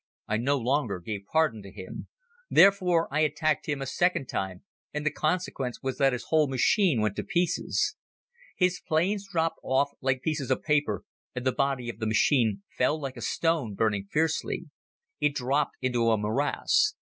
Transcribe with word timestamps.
I 0.27 0.37
no 0.37 0.57
longer 0.57 0.99
gave 0.99 1.25
pardon 1.31 1.61
to 1.61 1.69
him. 1.71 2.07
Therefore, 2.49 3.07
I 3.13 3.19
attacked 3.19 3.67
him 3.67 3.83
a 3.83 3.85
second 3.85 4.25
time 4.25 4.63
and 4.91 5.05
the 5.05 5.11
consequence 5.11 5.83
was 5.83 5.99
that 5.99 6.11
his 6.11 6.23
whole 6.29 6.47
machine 6.47 7.01
went 7.01 7.15
to 7.17 7.23
pieces. 7.23 7.97
His 8.57 8.79
planes 8.81 9.27
dropped 9.31 9.59
off 9.61 9.91
like 10.01 10.23
pieces 10.23 10.49
of 10.49 10.63
paper 10.63 11.03
and 11.35 11.45
the 11.45 11.51
body 11.51 11.87
of 11.87 11.99
the 11.99 12.07
machine 12.07 12.63
fell 12.79 12.99
like 12.99 13.15
a 13.15 13.21
stone, 13.21 13.75
burning 13.75 14.07
fiercely. 14.11 14.71
It 15.19 15.35
dropped 15.35 15.75
into 15.81 16.09
a 16.09 16.17
morass. 16.17 16.95